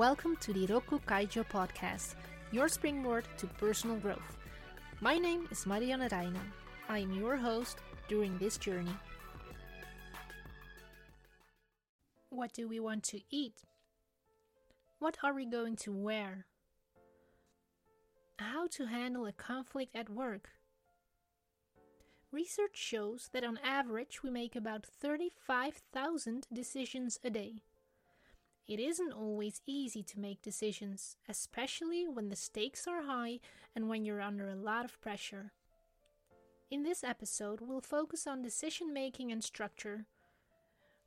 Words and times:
Welcome 0.00 0.36
to 0.36 0.54
the 0.54 0.66
Rokku 0.66 0.98
Kaijo 1.02 1.44
podcast, 1.44 2.14
your 2.52 2.68
springboard 2.68 3.26
to 3.36 3.46
personal 3.46 3.96
growth. 3.96 4.38
My 5.02 5.18
name 5.18 5.46
is 5.50 5.66
Marianne 5.66 6.08
Reijnen. 6.08 6.48
I 6.88 7.00
am 7.00 7.12
your 7.12 7.36
host 7.36 7.76
during 8.08 8.38
this 8.38 8.56
journey. 8.56 8.96
What 12.30 12.54
do 12.54 12.66
we 12.66 12.80
want 12.80 13.02
to 13.12 13.20
eat? 13.28 13.60
What 15.00 15.18
are 15.22 15.34
we 15.34 15.44
going 15.44 15.76
to 15.84 15.92
wear? 15.92 16.46
How 18.38 18.68
to 18.68 18.86
handle 18.86 19.26
a 19.26 19.32
conflict 19.32 19.94
at 19.94 20.08
work? 20.08 20.48
Research 22.32 22.74
shows 22.78 23.28
that 23.34 23.44
on 23.44 23.58
average 23.62 24.22
we 24.22 24.30
make 24.30 24.56
about 24.56 24.86
35,000 24.86 26.46
decisions 26.50 27.20
a 27.22 27.28
day. 27.28 27.56
It 28.66 28.78
isn't 28.78 29.12
always 29.12 29.60
easy 29.66 30.02
to 30.04 30.20
make 30.20 30.42
decisions, 30.42 31.16
especially 31.28 32.06
when 32.06 32.28
the 32.28 32.36
stakes 32.36 32.86
are 32.86 33.02
high 33.02 33.40
and 33.74 33.88
when 33.88 34.04
you're 34.04 34.20
under 34.20 34.48
a 34.48 34.54
lot 34.54 34.84
of 34.84 35.00
pressure. 35.00 35.52
In 36.70 36.84
this 36.84 37.02
episode, 37.02 37.60
we'll 37.60 37.80
focus 37.80 38.26
on 38.28 38.42
decision 38.42 38.92
making 38.92 39.32
and 39.32 39.42
structure. 39.42 40.06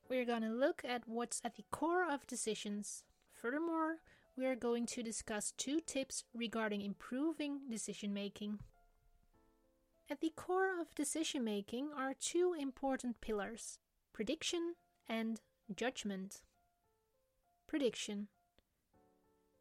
We're 0.10 0.26
going 0.26 0.42
to 0.42 0.50
look 0.50 0.84
at 0.84 1.08
what's 1.08 1.42
at 1.46 1.56
the 1.56 1.64
core 1.72 2.06
of 2.10 2.28
decisions. 2.28 3.04
Furthermore, 3.32 4.00
we 4.36 4.46
are 4.46 4.56
going 4.56 4.86
to 4.88 5.04
discuss 5.04 5.54
two 5.56 5.80
tips 5.80 6.26
regarding 6.34 6.82
improving 6.82 7.62
decision 7.70 8.14
making. 8.14 8.60
At 10.10 10.20
the 10.20 10.34
core 10.36 10.80
of 10.82 10.94
decision 10.96 11.44
making 11.44 11.92
are 11.96 12.14
two 12.14 12.54
important 12.60 13.22
pillars 13.22 13.80
prediction 14.12 14.76
and 15.08 15.40
judgment. 15.76 16.42
Prediction. 17.74 18.28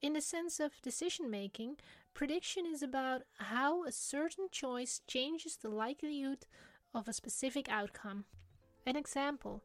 In 0.02 0.12
the 0.12 0.20
sense 0.20 0.60
of 0.60 0.82
decision 0.82 1.30
making, 1.30 1.76
prediction 2.12 2.66
is 2.66 2.82
about 2.82 3.22
how 3.38 3.84
a 3.84 3.90
certain 3.90 4.48
choice 4.52 5.00
changes 5.06 5.56
the 5.56 5.70
likelihood 5.70 6.44
of 6.94 7.08
a 7.08 7.14
specific 7.14 7.70
outcome. 7.70 8.26
An 8.84 8.96
example 8.96 9.62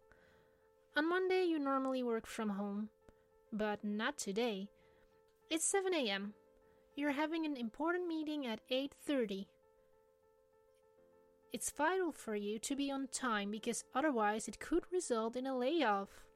On 0.95 1.09
Monday, 1.09 1.43
you 1.43 1.59
normally 1.59 2.03
work 2.03 2.25
from 2.25 2.51
home, 2.51 2.87
but 3.51 3.83
not 3.83 4.17
today. 4.17 4.69
It's 5.49 5.65
7 5.65 5.93
a.m. 5.93 6.33
You're 6.95 7.11
having 7.11 7.45
an 7.45 7.57
important 7.57 8.07
meeting 8.07 8.47
at 8.47 8.61
8:30. 8.71 9.47
It's 11.51 11.69
vital 11.69 12.13
for 12.13 12.37
you 12.37 12.59
to 12.59 12.77
be 12.77 12.89
on 12.89 13.09
time 13.09 13.51
because 13.51 13.83
otherwise 13.93 14.47
it 14.47 14.61
could 14.61 14.85
result 14.89 15.35
in 15.35 15.45
a 15.45 15.57
layoff. 15.57 16.26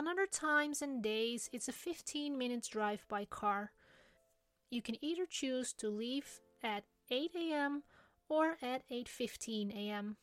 On 0.00 0.08
other 0.08 0.24
times 0.24 0.80
and 0.80 1.02
days, 1.02 1.50
it's 1.52 1.68
a 1.68 1.72
15 1.72 2.38
minutes 2.38 2.68
drive 2.68 3.04
by 3.06 3.26
car. 3.26 3.72
You 4.70 4.80
can 4.80 4.96
either 5.04 5.26
choose 5.28 5.74
to 5.74 5.90
leave 5.90 6.40
at 6.62 6.84
8 7.10 7.32
a.m. 7.36 7.82
or 8.26 8.56
at 8.62 8.88
8:15 8.90 9.76
a.m. 9.76 10.16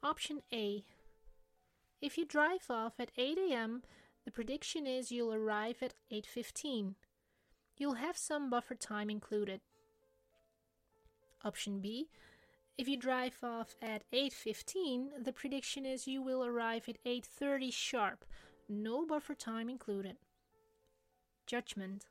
Option 0.00 0.42
A. 0.52 0.84
If 2.00 2.16
you 2.16 2.24
drive 2.24 2.70
off 2.70 3.00
at 3.00 3.10
8 3.16 3.36
a.m., 3.50 3.82
the 4.24 4.30
prediction 4.30 4.86
is 4.86 5.10
you'll 5.10 5.34
arrive 5.34 5.82
at 5.82 5.94
8:15. 6.08 6.94
You'll 7.76 7.94
have 7.94 8.16
some 8.16 8.48
buffer 8.48 8.76
time 8.76 9.10
included. 9.10 9.60
Option 11.44 11.80
B. 11.80 12.10
If 12.78 12.88
you 12.88 12.96
drive 12.96 13.38
off 13.42 13.76
at 13.82 14.04
8:15, 14.12 15.24
the 15.24 15.32
prediction 15.32 15.84
is 15.84 16.08
you 16.08 16.22
will 16.22 16.44
arrive 16.44 16.88
at 16.88 16.98
8:30 17.04 17.70
sharp, 17.70 18.24
no 18.68 19.04
buffer 19.04 19.34
time 19.34 19.68
included. 19.68 20.16
Judgment. 21.46 22.06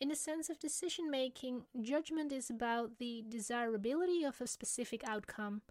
In 0.00 0.08
the 0.08 0.16
sense 0.16 0.50
of 0.50 0.58
decision 0.58 1.10
making, 1.10 1.66
judgment 1.80 2.32
is 2.32 2.50
about 2.50 2.98
the 2.98 3.24
desirability 3.28 4.24
of 4.24 4.40
a 4.40 4.46
specific 4.46 5.04
outcome. 5.06 5.62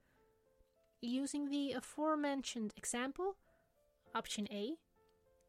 Using 1.02 1.50
the 1.50 1.74
aforementioned 1.74 2.74
example, 2.78 3.36
option 4.14 4.48
A, 4.52 4.78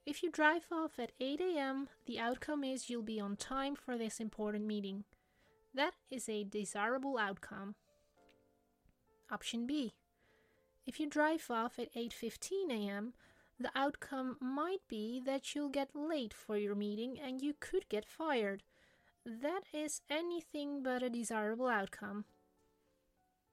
if 0.04 0.22
you 0.22 0.30
drive 0.30 0.66
off 0.72 0.98
at 0.98 1.12
8 1.20 1.40
a.m., 1.40 1.88
the 2.06 2.18
outcome 2.18 2.64
is 2.64 2.88
you'll 2.88 3.02
be 3.02 3.20
on 3.20 3.36
time 3.36 3.76
for 3.76 3.96
this 3.98 4.18
important 4.18 4.66
meeting. 4.66 5.04
That 5.74 5.94
is 6.10 6.28
a 6.28 6.42
desirable 6.42 7.18
outcome. 7.18 7.76
Option 9.32 9.66
B. 9.66 9.94
If 10.86 11.00
you 11.00 11.08
drive 11.08 11.50
off 11.50 11.78
at 11.78 11.94
8:15 11.94 12.70
a.m., 12.70 13.14
the 13.58 13.70
outcome 13.74 14.36
might 14.40 14.86
be 14.88 15.20
that 15.24 15.54
you'll 15.54 15.70
get 15.70 15.96
late 15.96 16.34
for 16.34 16.56
your 16.58 16.74
meeting 16.74 17.18
and 17.18 17.40
you 17.40 17.54
could 17.58 17.88
get 17.88 18.04
fired. 18.04 18.62
That 19.24 19.62
is 19.72 20.02
anything 20.10 20.82
but 20.82 21.02
a 21.02 21.08
desirable 21.08 21.68
outcome. 21.68 22.26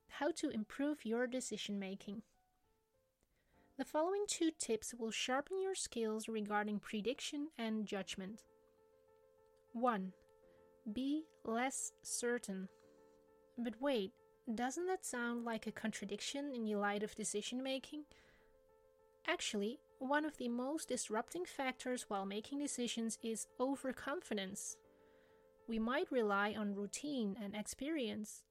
How 0.10 0.32
to 0.32 0.50
improve 0.50 1.06
your 1.06 1.28
decision 1.28 1.80
making. 1.80 2.24
The 3.78 3.86
following 3.86 4.26
two 4.28 4.52
tips 4.52 4.94
will 4.94 5.12
sharpen 5.12 5.62
your 5.62 5.76
skills 5.76 6.28
regarding 6.28 6.80
prediction 6.80 7.48
and 7.58 7.86
judgment. 7.86 8.44
1. 9.72 10.12
Be 10.92 11.24
less 11.46 11.94
certain. 12.02 12.68
But 13.58 13.80
wait, 13.80 14.12
doesn't 14.54 14.88
that 14.88 15.06
sound 15.06 15.46
like 15.46 15.68
a 15.68 15.72
contradiction 15.72 16.52
in 16.54 16.64
the 16.64 16.76
light 16.76 17.04
of 17.04 17.16
decision 17.16 17.62
making? 17.62 18.04
Actually, 19.28 19.80
one 20.00 20.26
of 20.26 20.38
the 20.38 20.50
most 20.50 20.88
disrupting 20.88 21.46
factors 21.46 22.06
while 22.08 22.26
making 22.26 22.60
decisions 22.60 23.18
is 23.22 23.48
overconfidence. 23.60 24.78
We 25.68 25.78
might 25.78 26.12
rely 26.12 26.56
on 26.58 26.74
routine 26.74 27.36
and 27.42 27.56
experience, 27.56 28.44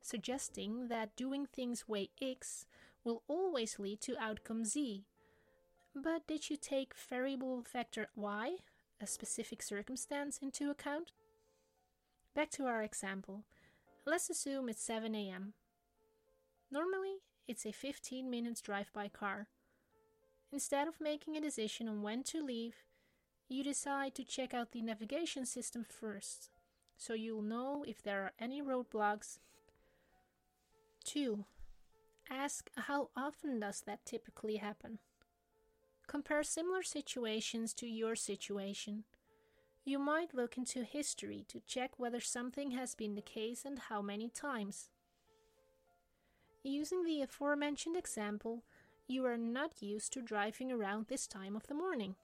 suggesting 0.00 0.88
that 0.88 1.16
doing 1.16 1.46
things 1.46 1.86
way 1.86 2.10
X 2.20 2.66
will 3.04 3.22
always 3.28 3.78
lead 3.78 4.00
to 4.02 4.18
outcome 4.18 4.64
Z. 4.64 5.04
But 5.94 6.26
did 6.26 6.50
you 6.50 6.56
take 6.56 6.94
variable 6.94 7.62
factor 7.62 8.08
Y, 8.16 8.56
a 9.00 9.06
specific 9.06 9.62
circumstance, 9.62 10.38
into 10.42 10.70
account? 10.70 11.12
Back 12.34 12.50
to 12.52 12.66
our 12.66 12.82
example. 12.82 13.44
Let's 14.08 14.30
assume 14.30 14.70
it's 14.70 14.82
7 14.82 15.14
a.m. 15.14 15.52
Normally, 16.70 17.16
it's 17.46 17.66
a 17.66 17.72
15 17.72 18.30
minutes 18.30 18.62
drive 18.62 18.90
by 18.94 19.08
car. 19.08 19.48
Instead 20.50 20.88
of 20.88 20.98
making 20.98 21.36
a 21.36 21.42
decision 21.42 21.90
on 21.90 22.00
when 22.00 22.22
to 22.22 22.42
leave, 22.42 22.76
you 23.50 23.62
decide 23.62 24.14
to 24.14 24.24
check 24.24 24.54
out 24.54 24.72
the 24.72 24.80
navigation 24.80 25.44
system 25.44 25.84
first, 25.84 26.48
so 26.96 27.12
you'll 27.12 27.42
know 27.42 27.84
if 27.86 28.02
there 28.02 28.22
are 28.22 28.32
any 28.40 28.62
roadblocks. 28.62 29.40
2. 31.04 31.44
Ask 32.30 32.70
how 32.76 33.10
often 33.14 33.60
does 33.60 33.82
that 33.82 34.06
typically 34.06 34.56
happen? 34.56 35.00
Compare 36.06 36.44
similar 36.44 36.82
situations 36.82 37.74
to 37.74 37.86
your 37.86 38.16
situation. 38.16 39.04
You 39.88 39.98
might 39.98 40.34
look 40.34 40.58
into 40.58 40.84
history 40.84 41.46
to 41.48 41.62
check 41.66 41.92
whether 41.96 42.20
something 42.20 42.72
has 42.72 42.94
been 42.94 43.14
the 43.14 43.22
case 43.22 43.64
and 43.64 43.78
how 43.78 44.02
many 44.02 44.28
times. 44.28 44.90
Using 46.62 47.04
the 47.04 47.22
aforementioned 47.22 47.96
example, 47.96 48.64
you 49.06 49.24
are 49.24 49.38
not 49.38 49.80
used 49.80 50.12
to 50.12 50.20
driving 50.20 50.70
around 50.70 51.06
this 51.06 51.26
time 51.26 51.56
of 51.56 51.68
the 51.68 51.74
morning. 51.74 52.16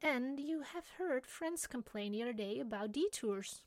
And 0.00 0.40
you 0.40 0.62
have 0.62 0.86
heard 0.96 1.26
friends 1.26 1.66
complain 1.66 2.12
the 2.12 2.22
other 2.22 2.32
day 2.32 2.58
about 2.58 2.92
detours. 2.92 3.60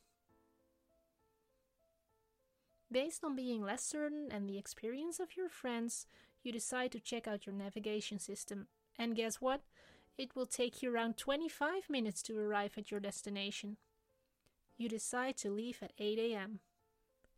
Based 2.90 3.22
on 3.22 3.36
being 3.36 3.62
less 3.62 3.84
certain 3.84 4.30
and 4.32 4.48
the 4.48 4.58
experience 4.58 5.20
of 5.20 5.36
your 5.36 5.48
friends, 5.48 6.08
you 6.42 6.50
decide 6.50 6.90
to 6.90 6.98
check 6.98 7.28
out 7.28 7.46
your 7.46 7.54
navigation 7.54 8.18
system. 8.18 8.66
And 8.98 9.14
guess 9.14 9.36
what? 9.36 9.60
It 10.20 10.36
will 10.36 10.44
take 10.44 10.82
you 10.82 10.94
around 10.94 11.16
25 11.16 11.88
minutes 11.88 12.20
to 12.24 12.38
arrive 12.38 12.72
at 12.76 12.90
your 12.90 13.00
destination. 13.00 13.78
You 14.76 14.86
decide 14.86 15.38
to 15.38 15.50
leave 15.50 15.78
at 15.80 15.94
8 15.98 16.18
a.m. 16.18 16.60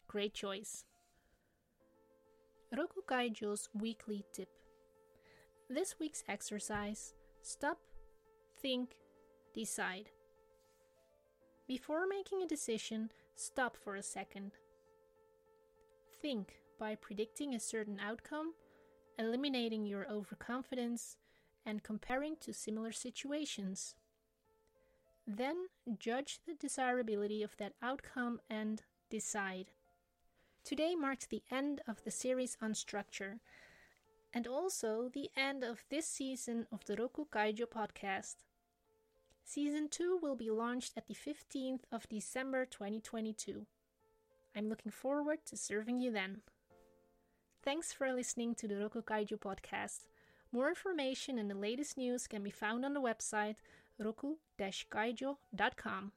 Great 0.09 0.35
choice. 0.35 0.85
Rokku 2.77 3.07
Kaijo's 3.09 3.69
weekly 3.73 4.25
tip. 4.33 4.49
This 5.71 5.95
week's 6.01 6.25
exercise 6.29 7.15
stop, 7.43 7.79
think, 8.61 8.97
decide. 9.55 10.11
Before 11.69 12.09
making 12.09 12.43
a 12.43 12.49
decision, 12.49 13.13
stop 13.37 13.77
for 13.77 13.95
a 13.95 14.03
second. 14.03 14.51
Think 16.21 16.55
by 16.81 16.97
predicting 16.97 17.55
a 17.55 17.61
certain 17.61 18.01
outcome, 18.01 18.55
eliminating 19.21 19.87
your 19.87 20.11
overconfidence, 20.11 21.17
and 21.65 21.83
comparing 21.83 22.37
to 22.41 22.53
similar 22.53 22.93
situations. 22.93 23.95
Then 25.27 25.67
judge 25.99 26.41
the 26.47 26.55
desirability 26.55 27.43
of 27.43 27.57
that 27.59 27.75
outcome 27.83 28.41
and 28.51 28.83
decide. 29.11 29.71
Today 30.65 30.95
marks 30.95 31.27
the 31.27 31.43
end 31.51 31.81
of 31.87 32.03
the 32.05 32.11
series 32.11 32.57
on 32.61 32.75
structure. 32.75 33.41
and 34.35 34.47
also 34.47 35.09
the 35.13 35.31
end 35.37 35.63
of 35.63 35.85
this 35.91 36.07
season 36.07 36.67
of 36.73 36.85
the 36.87 36.97
Rokku 36.97 37.29
Kaijo 37.29 37.67
podcast. 37.67 38.37
Season 39.45 39.89
2 39.89 40.19
will 40.23 40.37
be 40.37 40.51
launched 40.51 40.93
at 40.97 41.07
the 41.07 41.15
15th 41.15 41.85
of 41.93 42.09
December 42.09 42.65
2022. 42.65 43.67
I'm 44.57 44.69
looking 44.69 44.93
forward 44.93 45.41
to 45.47 45.57
serving 45.57 46.01
you 46.01 46.11
then. 46.13 46.43
Thanks 47.63 47.93
for 47.93 48.13
listening 48.13 48.55
to 48.57 48.67
the 48.69 48.75
Rokku 48.77 49.05
Kaijo 49.05 49.39
podcast. 49.39 50.07
More 50.53 50.69
information 50.69 51.39
and 51.39 51.51
the 51.51 51.55
latest 51.55 51.97
news 51.97 52.27
can 52.27 52.43
be 52.43 52.51
found 52.51 52.85
on 52.85 52.93
the 52.93 53.01
website 53.01 53.57
rokku-kaijo.com. 53.99 56.13